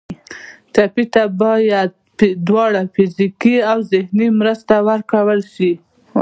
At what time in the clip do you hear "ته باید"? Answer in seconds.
1.13-1.89